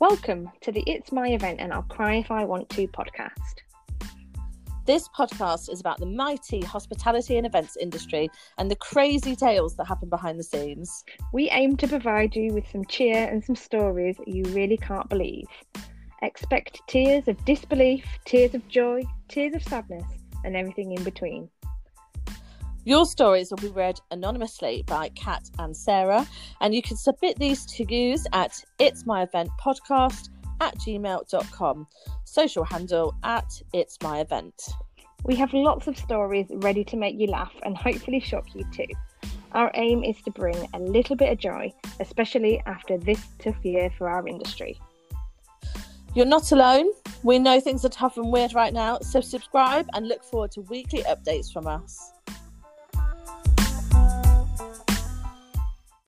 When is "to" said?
0.60-0.70, 2.68-2.86, 11.78-11.88, 27.66-27.84, 36.84-36.96, 40.22-40.30, 50.52-50.62